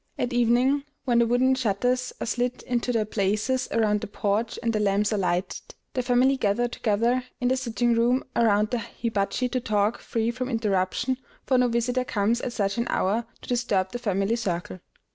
At 0.17 0.33
evening, 0.33 0.83
when 1.05 1.19
the 1.19 1.27
wooden 1.27 1.53
shutters 1.53 2.11
are 2.19 2.25
slid 2.25 2.63
into 2.63 2.91
their 2.91 3.05
places 3.05 3.67
around 3.71 4.01
the 4.01 4.07
porch 4.07 4.57
and 4.63 4.73
the 4.73 4.79
lamps 4.79 5.13
are 5.13 5.17
lighted, 5.19 5.61
the 5.93 6.01
family 6.01 6.37
gather 6.37 6.67
together 6.67 7.23
in 7.39 7.49
the 7.49 7.55
sitting 7.55 7.93
room 7.93 8.23
around 8.35 8.71
the 8.71 8.79
hibachi 8.79 9.47
to 9.49 9.59
talk, 9.59 9.99
free 9.99 10.31
from 10.31 10.49
interruption, 10.49 11.17
for 11.45 11.59
no 11.59 11.67
visitor 11.67 12.03
comes 12.03 12.41
at 12.41 12.53
such 12.53 12.79
an 12.79 12.87
hour 12.89 13.25
to 13.43 13.49
disturb 13.49 13.91
the 13.91 13.99
family 13.99 14.35
circle. 14.35 14.79